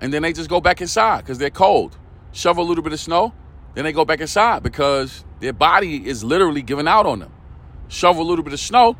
And 0.00 0.12
then 0.12 0.22
they 0.22 0.32
just 0.32 0.48
go 0.48 0.60
back 0.60 0.80
inside 0.80 1.22
because 1.22 1.38
they're 1.38 1.50
cold. 1.50 1.96
Shovel 2.32 2.64
a 2.64 2.68
little 2.68 2.84
bit 2.84 2.92
of 2.92 3.00
snow, 3.00 3.32
then 3.74 3.84
they 3.84 3.92
go 3.92 4.04
back 4.04 4.20
inside 4.20 4.62
because 4.62 5.24
their 5.40 5.52
body 5.52 6.06
is 6.06 6.22
literally 6.22 6.62
giving 6.62 6.86
out 6.86 7.06
on 7.06 7.20
them. 7.20 7.32
Shovel 7.88 8.22
a 8.22 8.28
little 8.28 8.44
bit 8.44 8.52
of 8.52 8.60
snow, 8.60 8.96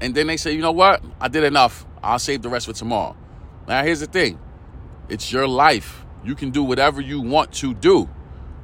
and 0.00 0.14
then 0.14 0.26
they 0.26 0.36
say, 0.36 0.52
you 0.52 0.62
know 0.62 0.72
what? 0.72 1.04
I 1.20 1.28
did 1.28 1.44
enough. 1.44 1.86
I'll 2.02 2.18
save 2.18 2.42
the 2.42 2.48
rest 2.48 2.66
for 2.66 2.72
tomorrow. 2.72 3.16
Now, 3.68 3.84
here's 3.84 4.00
the 4.00 4.06
thing 4.06 4.38
it's 5.08 5.32
your 5.32 5.46
life. 5.46 6.04
You 6.24 6.34
can 6.34 6.50
do 6.50 6.62
whatever 6.62 7.00
you 7.00 7.20
want 7.20 7.52
to 7.54 7.74
do. 7.74 8.08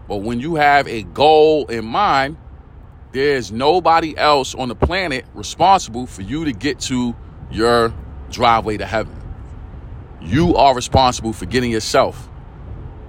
But 0.06 0.18
when 0.18 0.40
you 0.40 0.54
have 0.54 0.88
a 0.88 1.02
goal 1.02 1.66
in 1.66 1.84
mind, 1.84 2.38
there's 3.12 3.52
nobody 3.52 4.16
else 4.16 4.54
on 4.54 4.68
the 4.68 4.74
planet 4.74 5.26
responsible 5.34 6.06
for 6.06 6.22
you 6.22 6.44
to 6.44 6.52
get 6.52 6.80
to 6.80 7.14
your 7.50 7.92
driveway 8.30 8.76
to 8.78 8.86
heaven. 8.86 9.17
You 10.20 10.56
are 10.56 10.74
responsible 10.74 11.32
for 11.32 11.46
getting 11.46 11.70
yourself 11.70 12.28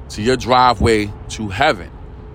to 0.09 0.21
your 0.21 0.37
driveway 0.37 1.11
to 1.29 1.49
heaven. 1.49 1.91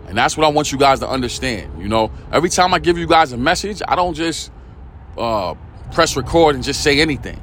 And 0.06 0.16
that's 0.16 0.36
what 0.36 0.46
I 0.46 0.50
want 0.50 0.70
you 0.72 0.78
guys 0.78 1.00
to 1.00 1.08
understand. 1.08 1.80
You 1.80 1.88
know, 1.88 2.12
every 2.30 2.50
time 2.50 2.74
I 2.74 2.78
give 2.78 2.98
you 2.98 3.06
guys 3.06 3.32
a 3.32 3.36
message, 3.36 3.82
I 3.86 3.96
don't 3.96 4.14
just 4.14 4.50
uh, 5.16 5.54
press 5.92 6.16
record 6.16 6.54
and 6.54 6.64
just 6.64 6.82
say 6.82 7.00
anything. 7.00 7.40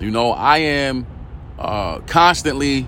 You 0.00 0.10
know, 0.10 0.30
I 0.32 0.58
am 0.58 1.06
uh, 1.58 1.98
constantly 2.00 2.86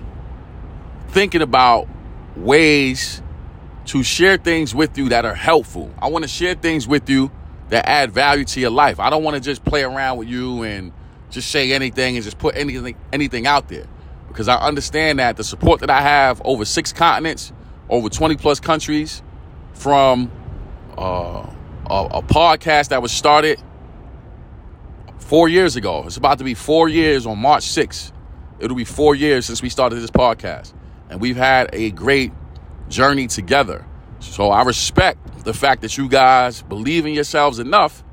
thinking 1.09 1.41
about 1.41 1.87
ways 2.35 3.21
to 3.85 4.03
share 4.03 4.37
things 4.37 4.73
with 4.73 4.97
you 4.97 5.09
that 5.09 5.25
are 5.25 5.35
helpful. 5.35 5.91
I 5.99 6.09
want 6.09 6.23
to 6.23 6.29
share 6.29 6.55
things 6.55 6.87
with 6.87 7.09
you 7.09 7.31
that 7.69 7.87
add 7.87 8.11
value 8.11 8.45
to 8.45 8.59
your 8.59 8.69
life. 8.69 8.99
I 8.99 9.09
don't 9.09 9.23
want 9.23 9.35
to 9.35 9.41
just 9.41 9.63
play 9.63 9.83
around 9.83 10.17
with 10.17 10.27
you 10.27 10.63
and 10.63 10.91
just 11.31 11.49
say 11.49 11.71
anything 11.71 12.15
and 12.15 12.23
just 12.23 12.37
put 12.37 12.55
anything 12.55 12.95
anything 13.11 13.47
out 13.47 13.69
there 13.69 13.85
because 14.27 14.47
I 14.47 14.55
understand 14.57 15.19
that 15.19 15.37
the 15.37 15.43
support 15.43 15.81
that 15.81 15.89
I 15.89 16.01
have 16.01 16.41
over 16.45 16.63
six 16.63 16.93
continents, 16.93 17.51
over 17.89 18.09
20 18.09 18.37
plus 18.37 18.59
countries, 18.59 19.21
from 19.73 20.31
uh, 20.97 21.45
a, 21.89 22.07
a 22.11 22.21
podcast 22.21 22.89
that 22.89 23.01
was 23.01 23.11
started 23.11 23.61
four 25.19 25.49
years 25.49 25.75
ago. 25.75 26.03
It's 26.05 26.17
about 26.17 26.37
to 26.37 26.43
be 26.43 26.53
four 26.53 26.87
years 26.87 27.25
on 27.25 27.39
March 27.39 27.63
6th. 27.63 28.11
It'll 28.59 28.77
be 28.77 28.85
four 28.85 29.15
years 29.15 29.45
since 29.45 29.61
we 29.61 29.69
started 29.69 29.95
this 29.95 30.11
podcast. 30.11 30.73
And 31.09 31.19
we've 31.19 31.35
had 31.35 31.69
a 31.73 31.91
great 31.91 32.31
journey 32.87 33.27
together. 33.27 33.85
So 34.19 34.49
I 34.49 34.63
respect 34.63 35.43
the 35.43 35.53
fact 35.53 35.81
that 35.81 35.97
you 35.97 36.07
guys 36.07 36.61
believe 36.61 37.05
in 37.05 37.13
yourselves 37.13 37.59
enough 37.59 38.03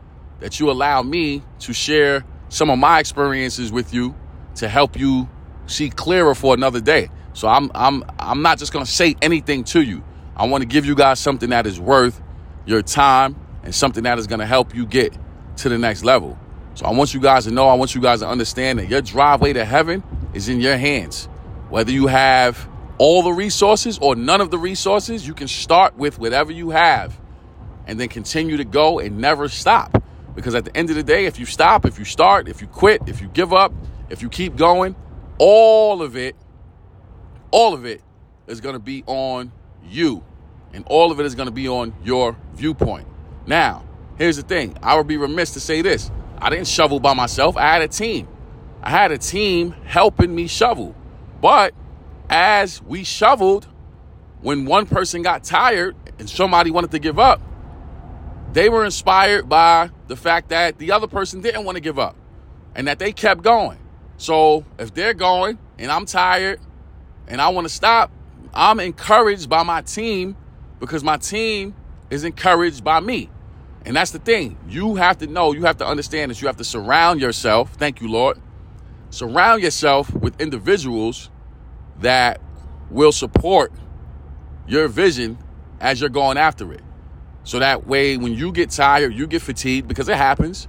that 0.40 0.58
you 0.58 0.70
allow 0.70 1.02
me 1.02 1.42
to 1.60 1.72
share 1.72 2.24
some 2.48 2.70
of 2.70 2.78
my 2.78 3.00
experiences 3.00 3.72
with 3.72 3.92
you 3.92 4.14
to 4.56 4.68
help 4.68 4.98
you 4.98 5.28
see 5.66 5.90
clearer 5.90 6.34
for 6.34 6.54
another 6.54 6.80
day. 6.80 7.10
So 7.32 7.48
I'm 7.48 7.70
I'm 7.74 8.04
I'm 8.18 8.42
not 8.42 8.58
just 8.58 8.72
going 8.72 8.84
to 8.84 8.90
say 8.90 9.16
anything 9.22 9.64
to 9.64 9.82
you. 9.82 10.02
I 10.36 10.46
want 10.46 10.62
to 10.62 10.66
give 10.66 10.86
you 10.86 10.94
guys 10.94 11.18
something 11.18 11.50
that 11.50 11.66
is 11.66 11.78
worth 11.80 12.20
your 12.66 12.82
time 12.82 13.36
and 13.62 13.74
something 13.74 14.04
that 14.04 14.18
is 14.18 14.26
going 14.26 14.40
to 14.40 14.46
help 14.46 14.74
you 14.74 14.86
get 14.86 15.16
to 15.58 15.68
the 15.68 15.78
next 15.78 16.04
level. 16.04 16.38
So 16.74 16.86
I 16.86 16.92
want 16.92 17.12
you 17.12 17.20
guys 17.20 17.44
to 17.44 17.50
know, 17.50 17.68
I 17.68 17.74
want 17.74 17.94
you 17.94 18.00
guys 18.00 18.20
to 18.20 18.28
understand 18.28 18.78
that 18.78 18.88
your 18.88 19.02
driveway 19.02 19.52
to 19.54 19.64
heaven 19.64 20.02
is 20.32 20.48
in 20.48 20.60
your 20.60 20.76
hands. 20.76 21.24
Whether 21.70 21.90
you 21.90 22.06
have 22.06 22.68
all 22.98 23.22
the 23.22 23.32
resources 23.32 23.98
or 24.00 24.14
none 24.14 24.40
of 24.40 24.50
the 24.50 24.58
resources, 24.58 25.26
you 25.26 25.34
can 25.34 25.48
start 25.48 25.96
with 25.96 26.18
whatever 26.18 26.52
you 26.52 26.70
have 26.70 27.18
and 27.86 27.98
then 27.98 28.08
continue 28.08 28.56
to 28.58 28.64
go 28.64 29.00
and 29.00 29.18
never 29.18 29.48
stop. 29.48 29.97
Because 30.38 30.54
at 30.54 30.64
the 30.64 30.76
end 30.76 30.88
of 30.88 30.94
the 30.94 31.02
day, 31.02 31.26
if 31.26 31.40
you 31.40 31.46
stop, 31.46 31.84
if 31.84 31.98
you 31.98 32.04
start, 32.04 32.46
if 32.46 32.60
you 32.60 32.68
quit, 32.68 33.02
if 33.08 33.20
you 33.20 33.26
give 33.26 33.52
up, 33.52 33.72
if 34.08 34.22
you 34.22 34.28
keep 34.28 34.54
going, 34.54 34.94
all 35.36 36.00
of 36.00 36.16
it, 36.16 36.36
all 37.50 37.74
of 37.74 37.84
it 37.84 38.02
is 38.46 38.60
going 38.60 38.74
to 38.74 38.78
be 38.78 39.02
on 39.08 39.50
you. 39.84 40.22
And 40.72 40.84
all 40.86 41.10
of 41.10 41.18
it 41.18 41.26
is 41.26 41.34
going 41.34 41.48
to 41.48 41.52
be 41.52 41.66
on 41.66 41.92
your 42.04 42.36
viewpoint. 42.54 43.08
Now, 43.48 43.84
here's 44.16 44.36
the 44.36 44.44
thing 44.44 44.76
I 44.80 44.96
would 44.96 45.08
be 45.08 45.16
remiss 45.16 45.54
to 45.54 45.60
say 45.60 45.82
this 45.82 46.08
I 46.38 46.50
didn't 46.50 46.68
shovel 46.68 47.00
by 47.00 47.14
myself, 47.14 47.56
I 47.56 47.72
had 47.72 47.82
a 47.82 47.88
team. 47.88 48.28
I 48.80 48.90
had 48.90 49.10
a 49.10 49.18
team 49.18 49.72
helping 49.86 50.32
me 50.32 50.46
shovel. 50.46 50.94
But 51.40 51.74
as 52.30 52.80
we 52.80 53.02
shoveled, 53.02 53.66
when 54.40 54.66
one 54.66 54.86
person 54.86 55.22
got 55.22 55.42
tired 55.42 55.96
and 56.20 56.30
somebody 56.30 56.70
wanted 56.70 56.92
to 56.92 57.00
give 57.00 57.18
up, 57.18 57.40
they 58.52 58.68
were 58.68 58.84
inspired 58.84 59.48
by 59.48 59.90
the 60.06 60.16
fact 60.16 60.48
that 60.48 60.78
the 60.78 60.92
other 60.92 61.06
person 61.06 61.40
didn't 61.40 61.64
want 61.64 61.76
to 61.76 61.80
give 61.80 61.98
up 61.98 62.16
and 62.74 62.88
that 62.88 62.98
they 62.98 63.12
kept 63.12 63.42
going. 63.42 63.78
So 64.16 64.64
if 64.78 64.94
they're 64.94 65.14
going 65.14 65.58
and 65.78 65.90
I'm 65.90 66.06
tired 66.06 66.60
and 67.26 67.40
I 67.40 67.48
want 67.50 67.66
to 67.66 67.72
stop, 67.72 68.10
I'm 68.54 68.80
encouraged 68.80 69.48
by 69.48 69.62
my 69.62 69.82
team 69.82 70.36
because 70.80 71.04
my 71.04 71.16
team 71.18 71.74
is 72.10 72.24
encouraged 72.24 72.82
by 72.82 73.00
me. 73.00 73.30
And 73.84 73.96
that's 73.96 74.10
the 74.10 74.18
thing. 74.18 74.58
You 74.68 74.96
have 74.96 75.18
to 75.18 75.26
know, 75.26 75.52
you 75.52 75.64
have 75.64 75.78
to 75.78 75.86
understand 75.86 76.30
that 76.30 76.40
you 76.40 76.46
have 76.46 76.56
to 76.56 76.64
surround 76.64 77.20
yourself. 77.20 77.74
Thank 77.74 78.00
you, 78.00 78.08
Lord. 78.08 78.38
Surround 79.10 79.62
yourself 79.62 80.12
with 80.14 80.40
individuals 80.40 81.30
that 82.00 82.40
will 82.90 83.12
support 83.12 83.72
your 84.66 84.88
vision 84.88 85.38
as 85.80 86.00
you're 86.00 86.10
going 86.10 86.36
after 86.36 86.72
it. 86.72 86.82
So 87.44 87.58
that 87.58 87.86
way, 87.86 88.16
when 88.16 88.34
you 88.34 88.52
get 88.52 88.70
tired, 88.70 89.14
you 89.14 89.26
get 89.26 89.42
fatigued 89.42 89.88
because 89.88 90.08
it 90.08 90.16
happens. 90.16 90.68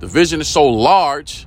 The 0.00 0.06
vision 0.06 0.40
is 0.40 0.48
so 0.48 0.66
large 0.66 1.46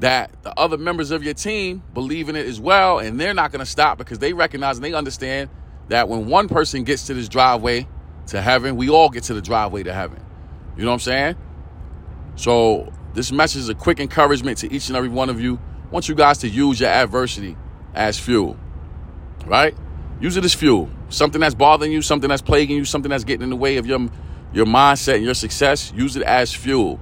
that 0.00 0.42
the 0.42 0.58
other 0.58 0.76
members 0.76 1.10
of 1.10 1.22
your 1.22 1.34
team 1.34 1.82
believe 1.94 2.28
in 2.28 2.36
it 2.36 2.46
as 2.46 2.60
well, 2.60 2.98
and 2.98 3.20
they're 3.20 3.34
not 3.34 3.52
going 3.52 3.64
to 3.64 3.70
stop 3.70 3.98
because 3.98 4.18
they 4.18 4.32
recognize 4.32 4.76
and 4.76 4.84
they 4.84 4.92
understand 4.92 5.48
that 5.88 6.08
when 6.08 6.26
one 6.26 6.48
person 6.48 6.84
gets 6.84 7.06
to 7.06 7.14
this 7.14 7.28
driveway 7.28 7.88
to 8.26 8.42
heaven, 8.42 8.76
we 8.76 8.90
all 8.90 9.08
get 9.08 9.24
to 9.24 9.34
the 9.34 9.42
driveway 9.42 9.82
to 9.84 9.92
heaven. 9.92 10.22
You 10.76 10.84
know 10.84 10.90
what 10.90 10.94
I'm 10.94 11.00
saying? 11.00 11.36
So, 12.34 12.92
this 13.14 13.32
message 13.32 13.60
is 13.62 13.68
a 13.70 13.74
quick 13.74 13.98
encouragement 14.00 14.58
to 14.58 14.72
each 14.72 14.88
and 14.88 14.96
every 14.96 15.08
one 15.08 15.30
of 15.30 15.40
you. 15.40 15.58
I 15.84 15.88
want 15.88 16.08
you 16.08 16.14
guys 16.14 16.38
to 16.38 16.48
use 16.48 16.80
your 16.80 16.90
adversity 16.90 17.56
as 17.94 18.18
fuel 18.18 18.58
right? 19.46 19.74
Use 20.20 20.36
it 20.36 20.44
as 20.44 20.54
fuel. 20.54 20.88
Something 21.08 21.40
that's 21.40 21.54
bothering 21.54 21.92
you, 21.92 22.02
something 22.02 22.28
that's 22.28 22.42
plaguing 22.42 22.76
you, 22.76 22.84
something 22.84 23.10
that's 23.10 23.24
getting 23.24 23.42
in 23.42 23.50
the 23.50 23.56
way 23.56 23.76
of 23.76 23.86
your 23.86 24.08
your 24.52 24.66
mindset 24.66 25.16
and 25.16 25.24
your 25.24 25.34
success. 25.34 25.92
Use 25.94 26.16
it 26.16 26.22
as 26.22 26.52
fuel. 26.52 26.98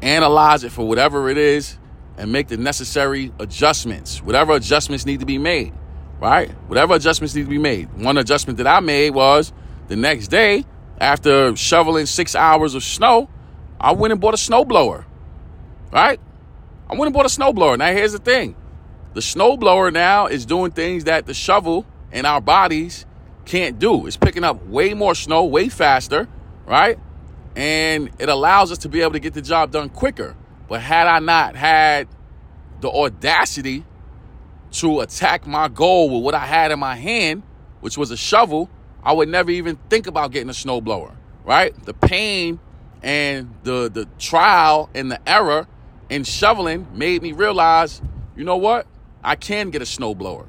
Analyze 0.00 0.64
it 0.64 0.72
for 0.72 0.88
whatever 0.88 1.28
it 1.28 1.36
is 1.36 1.76
and 2.16 2.32
make 2.32 2.48
the 2.48 2.56
necessary 2.56 3.32
adjustments. 3.38 4.22
Whatever 4.22 4.54
adjustments 4.54 5.04
need 5.04 5.20
to 5.20 5.26
be 5.26 5.38
made, 5.38 5.72
right? 6.20 6.50
Whatever 6.68 6.94
adjustments 6.94 7.34
need 7.34 7.44
to 7.44 7.50
be 7.50 7.58
made. 7.58 7.92
One 7.94 8.16
adjustment 8.16 8.56
that 8.58 8.66
I 8.66 8.80
made 8.80 9.10
was 9.10 9.52
the 9.88 9.96
next 9.96 10.28
day 10.28 10.64
after 11.00 11.54
shoveling 11.56 12.06
six 12.06 12.34
hours 12.34 12.74
of 12.74 12.82
snow, 12.82 13.28
I 13.80 13.92
went 13.92 14.12
and 14.12 14.20
bought 14.20 14.34
a 14.34 14.38
snowblower, 14.38 15.04
right? 15.92 16.20
I 16.88 16.92
went 16.94 17.06
and 17.06 17.14
bought 17.14 17.26
a 17.26 17.28
snowblower. 17.28 17.78
Now 17.78 17.92
here's 17.92 18.12
the 18.12 18.18
thing: 18.18 18.56
The 19.14 19.20
snowblower 19.20 19.92
now 19.92 20.26
is 20.26 20.46
doing 20.46 20.72
things 20.72 21.04
that 21.04 21.26
the 21.26 21.34
shovel 21.34 21.86
in 22.12 22.24
our 22.26 22.40
bodies 22.40 23.06
can't 23.44 23.78
do. 23.78 24.06
It's 24.06 24.16
picking 24.16 24.44
up 24.44 24.66
way 24.66 24.94
more 24.94 25.14
snow, 25.14 25.44
way 25.44 25.68
faster, 25.68 26.28
right? 26.66 26.98
And 27.56 28.10
it 28.18 28.28
allows 28.28 28.70
us 28.70 28.78
to 28.78 28.88
be 28.88 29.00
able 29.00 29.12
to 29.12 29.20
get 29.20 29.34
the 29.34 29.42
job 29.42 29.72
done 29.72 29.88
quicker. 29.88 30.36
But 30.68 30.80
had 30.82 31.06
I 31.06 31.18
not 31.18 31.56
had 31.56 32.08
the 32.80 32.90
audacity 32.90 33.84
to 34.72 35.00
attack 35.00 35.46
my 35.46 35.68
goal 35.68 36.10
with 36.10 36.22
what 36.22 36.34
I 36.34 36.46
had 36.46 36.70
in 36.70 36.78
my 36.78 36.94
hand, 36.94 37.42
which 37.80 37.96
was 37.96 38.10
a 38.10 38.16
shovel, 38.16 38.68
I 39.02 39.12
would 39.12 39.28
never 39.28 39.50
even 39.50 39.76
think 39.88 40.06
about 40.06 40.30
getting 40.30 40.50
a 40.50 40.52
snowblower, 40.52 41.14
right? 41.44 41.74
The 41.84 41.94
pain 41.94 42.60
and 43.02 43.54
the 43.62 43.88
the 43.88 44.06
trial 44.18 44.90
and 44.94 45.10
the 45.10 45.28
error 45.28 45.66
in 46.10 46.24
shoveling 46.24 46.86
made 46.92 47.22
me 47.22 47.32
realize, 47.32 48.02
you 48.36 48.44
know 48.44 48.56
what? 48.56 48.86
I 49.22 49.36
can 49.36 49.70
get 49.70 49.82
a 49.82 49.86
snowblower. 49.86 50.46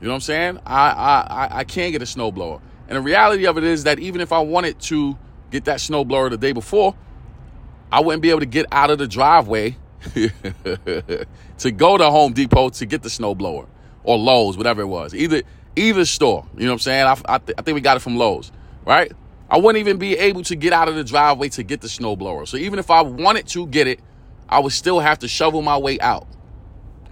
You 0.00 0.06
know 0.06 0.12
what 0.12 0.16
I'm 0.16 0.20
saying? 0.20 0.58
I 0.64 0.90
I 0.90 1.48
I 1.58 1.64
can 1.64 1.90
get 1.92 2.02
a 2.02 2.06
snowblower. 2.06 2.60
And 2.88 2.96
the 2.96 3.02
reality 3.02 3.46
of 3.46 3.58
it 3.58 3.64
is 3.64 3.84
that 3.84 3.98
even 3.98 4.20
if 4.20 4.32
I 4.32 4.40
wanted 4.40 4.78
to 4.80 5.18
get 5.50 5.64
that 5.66 5.78
snowblower 5.78 6.30
the 6.30 6.36
day 6.36 6.52
before, 6.52 6.94
I 7.92 8.00
wouldn't 8.00 8.22
be 8.22 8.30
able 8.30 8.40
to 8.40 8.46
get 8.46 8.66
out 8.72 8.90
of 8.90 8.98
the 8.98 9.06
driveway 9.06 9.76
to 10.14 11.70
go 11.70 11.98
to 11.98 12.10
Home 12.10 12.32
Depot 12.32 12.70
to 12.70 12.86
get 12.86 13.02
the 13.02 13.08
snowblower 13.08 13.66
or 14.04 14.18
Lowe's, 14.18 14.56
whatever 14.56 14.82
it 14.82 14.86
was. 14.86 15.14
Either 15.14 15.42
either 15.76 16.04
store. 16.04 16.46
You 16.56 16.64
know 16.64 16.72
what 16.72 16.74
I'm 16.74 16.78
saying? 16.80 17.06
I, 17.06 17.16
I, 17.34 17.38
th- 17.38 17.58
I 17.58 17.62
think 17.62 17.74
we 17.74 17.80
got 17.80 17.96
it 17.96 18.00
from 18.00 18.16
Lowe's, 18.16 18.52
right? 18.84 19.12
I 19.50 19.58
wouldn't 19.58 19.80
even 19.80 19.98
be 19.98 20.16
able 20.16 20.42
to 20.44 20.56
get 20.56 20.72
out 20.72 20.88
of 20.88 20.94
the 20.94 21.04
driveway 21.04 21.48
to 21.50 21.62
get 21.62 21.80
the 21.80 21.88
snowblower. 21.88 22.46
So 22.46 22.56
even 22.56 22.78
if 22.78 22.90
I 22.90 23.02
wanted 23.02 23.46
to 23.48 23.66
get 23.66 23.86
it, 23.86 24.00
I 24.48 24.58
would 24.60 24.72
still 24.72 25.00
have 25.00 25.20
to 25.20 25.28
shovel 25.28 25.62
my 25.62 25.76
way 25.78 25.98
out 26.00 26.26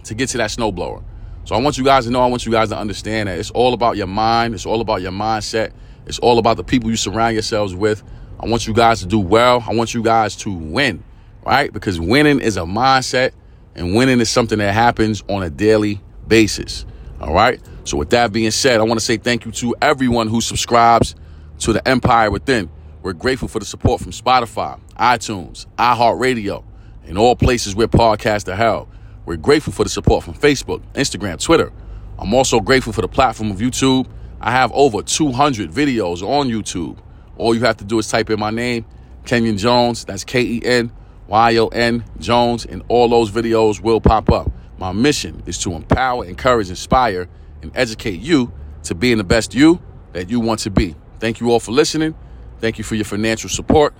to 0.03 0.13
get 0.13 0.29
to 0.29 0.37
that 0.37 0.49
snowblower. 0.49 1.03
So 1.47 1.55
I 1.55 1.59
want 1.59 1.77
you 1.77 1.85
guys 1.85 2.03
to 2.03 2.11
know, 2.11 2.19
I 2.19 2.25
want 2.25 2.45
you 2.45 2.51
guys 2.51 2.67
to 2.71 2.77
understand 2.77 3.29
that 3.29 3.39
it's 3.39 3.51
all 3.51 3.73
about 3.73 3.95
your 3.95 4.05
mind, 4.05 4.53
it's 4.53 4.65
all 4.65 4.81
about 4.81 5.01
your 5.01 5.13
mindset, 5.13 5.71
it's 6.05 6.19
all 6.19 6.39
about 6.39 6.57
the 6.57 6.63
people 6.65 6.89
you 6.89 6.97
surround 6.97 7.35
yourselves 7.35 7.73
with. 7.73 8.03
I 8.37 8.47
want 8.47 8.67
you 8.67 8.73
guys 8.73 8.99
to 8.99 9.05
do 9.05 9.17
well. 9.17 9.63
I 9.65 9.73
want 9.73 9.93
you 9.93 10.03
guys 10.03 10.35
to 10.37 10.51
win, 10.51 11.05
right? 11.45 11.71
Because 11.71 12.01
winning 12.01 12.41
is 12.41 12.57
a 12.57 12.63
mindset 12.63 13.31
and 13.75 13.95
winning 13.95 14.19
is 14.19 14.29
something 14.29 14.57
that 14.57 14.73
happens 14.73 15.23
on 15.29 15.41
a 15.41 15.49
daily 15.49 16.01
basis. 16.27 16.85
All 17.21 17.33
right. 17.33 17.61
So, 17.85 17.95
with 17.95 18.09
that 18.09 18.33
being 18.33 18.51
said, 18.51 18.81
I 18.81 18.83
want 18.83 18.99
to 18.99 19.05
say 19.05 19.15
thank 19.15 19.45
you 19.45 19.53
to 19.53 19.73
everyone 19.81 20.27
who 20.27 20.41
subscribes 20.41 21.15
to 21.59 21.71
the 21.71 21.87
Empire 21.87 22.29
Within. 22.29 22.69
We're 23.03 23.13
grateful 23.13 23.47
for 23.47 23.59
the 23.59 23.65
support 23.65 24.01
from 24.01 24.11
Spotify, 24.11 24.81
iTunes, 24.99 25.65
iHeartRadio, 25.77 26.65
and 27.05 27.17
all 27.17 27.37
places 27.37 27.73
where 27.73 27.87
podcasts 27.87 28.51
are 28.51 28.57
held. 28.57 28.89
We're 29.27 29.35
grateful 29.35 29.73
for 29.73 29.83
the 29.83 29.89
support 29.89 30.23
from 30.23 30.35
Facebook, 30.35 30.81
Instagram, 30.93 31.43
Twitter. 31.43 31.73
I'm 32.17 32.33
also 32.33 32.61
grateful 32.61 32.93
for 32.93 33.01
the 33.01 33.09
platform 33.09 33.51
of 33.51 33.57
YouTube. 33.57 34.07
I 34.39 34.51
have 34.51 34.71
over 34.71 35.01
200 35.01 35.69
videos 35.69 36.23
on 36.23 36.47
YouTube. 36.47 36.97
All 37.35 37.53
you 37.53 37.59
have 37.65 37.75
to 37.77 37.83
do 37.83 37.99
is 37.99 38.07
type 38.07 38.29
in 38.29 38.39
my 38.39 38.51
name, 38.51 38.85
Kenyon 39.25 39.57
Jones. 39.57 40.05
That's 40.05 40.23
K 40.23 40.41
E 40.41 40.61
N 40.63 40.93
Y 41.27 41.57
O 41.57 41.67
N 41.67 42.05
Jones, 42.19 42.65
and 42.65 42.81
all 42.87 43.09
those 43.09 43.29
videos 43.29 43.81
will 43.81 43.99
pop 43.99 44.31
up. 44.31 44.49
My 44.77 44.93
mission 44.93 45.43
is 45.45 45.57
to 45.63 45.73
empower, 45.73 46.23
encourage, 46.23 46.69
inspire, 46.69 47.27
and 47.61 47.73
educate 47.75 48.21
you 48.21 48.53
to 48.83 48.95
being 48.95 49.17
the 49.17 49.25
best 49.25 49.53
you 49.53 49.81
that 50.13 50.29
you 50.29 50.39
want 50.39 50.61
to 50.61 50.69
be. 50.69 50.95
Thank 51.19 51.41
you 51.41 51.51
all 51.51 51.59
for 51.59 51.73
listening. 51.73 52.15
Thank 52.61 52.77
you 52.77 52.85
for 52.85 52.95
your 52.95 53.03
financial 53.03 53.49
support. 53.49 53.93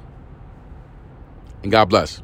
And 1.64 1.70
God 1.70 1.90
bless. 1.90 2.22